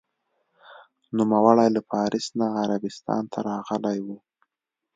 نوموړی 1.17 1.69
له 1.75 1.81
پارس 1.89 2.25
نه 2.39 2.47
عربستان 2.61 3.23
ته 3.31 3.39
راغلی 3.49 3.97
و. 4.05 4.07